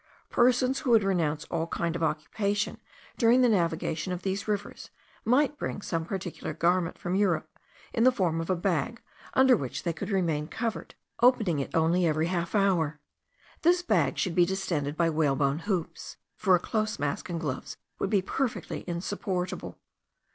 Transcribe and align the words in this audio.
Persons 0.31 0.79
who 0.79 0.89
would 0.89 1.03
renounce 1.03 1.43
all 1.51 1.67
kind 1.67 1.95
of 1.95 2.01
occupation 2.01 2.79
during 3.19 3.41
the 3.41 3.47
navigation 3.47 4.11
of 4.11 4.23
these 4.23 4.47
rivers, 4.47 4.89
might 5.23 5.59
bring 5.59 5.79
some 5.83 6.05
particular 6.05 6.53
garment 6.55 6.97
from 6.97 7.13
Europe 7.13 7.59
in 7.93 8.03
the 8.03 8.11
form 8.11 8.41
of 8.41 8.49
a 8.49 8.55
bag, 8.55 8.99
under 9.35 9.55
which 9.55 9.83
they 9.83 9.93
could 9.93 10.09
remain 10.09 10.47
covered, 10.47 10.95
opening 11.21 11.59
it 11.59 11.75
only 11.75 12.07
every 12.07 12.25
half 12.25 12.55
hour. 12.55 12.99
This 13.61 13.83
bag 13.83 14.17
should 14.17 14.33
be 14.33 14.43
distended 14.43 14.97
by 14.97 15.11
whalebone 15.11 15.59
hoops, 15.69 16.17
for 16.35 16.55
a 16.55 16.59
close 16.59 16.97
mask 16.97 17.29
and 17.29 17.39
gloves 17.39 17.77
would 17.99 18.09
be 18.09 18.23
perfectly 18.23 18.83
insupportable. 18.87 19.77